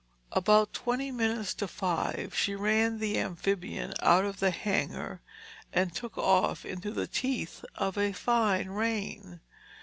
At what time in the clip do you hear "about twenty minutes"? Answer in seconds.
0.31-1.53